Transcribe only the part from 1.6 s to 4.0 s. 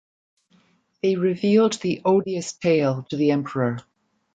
the odious tale to the emperor.